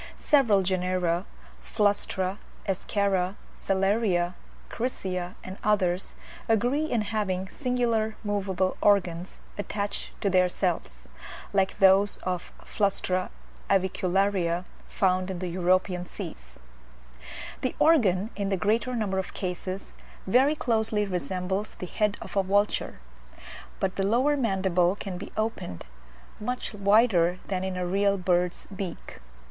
Several 0.17 0.63
genera 0.63 1.27
(Flustra, 1.61 2.39
Eschara, 2.67 3.35
Cellaria, 3.55 4.33
Crisia, 4.67 5.35
and 5.43 5.59
others) 5.63 6.15
agree 6.49 6.85
in 6.85 7.03
having 7.13 7.47
singular 7.49 8.15
moveable 8.23 8.77
organs 8.81 9.37
(like 11.53 11.77
those 11.77 12.17
of 12.23 12.51
Flustra 12.63 13.29
avicularia, 13.69 14.65
found 14.87 15.29
in 15.29 15.37
the 15.37 15.49
European 15.49 16.07
seas) 16.07 16.57
attached 16.57 16.57
to 16.57 17.19
their 17.19 17.21
cells. 17.21 17.61
The 17.61 17.75
organ, 17.77 18.31
in 18.35 18.49
the 18.49 18.57
greater 18.57 18.95
number 18.95 19.19
of 19.19 19.35
cases, 19.35 19.93
very 20.25 20.55
closely 20.55 21.05
resembles 21.05 21.75
the 21.75 21.85
head 21.85 22.17
of 22.23 22.35
a 22.35 22.41
vulture; 22.41 22.99
but 23.79 23.97
the 23.97 24.07
lower 24.07 24.35
mandible 24.35 24.95
can 24.95 25.19
be 25.19 25.31
opened 25.37 25.85
much 26.39 26.73
wider 26.73 27.37
than 27.49 27.63
in 27.63 27.77
a 27.77 27.85
real 27.85 28.17
bird's 28.17 28.65
beak. 28.75 29.19